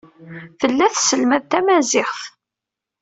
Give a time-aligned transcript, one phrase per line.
[0.59, 2.21] Tella tesselmad tamaziɣt.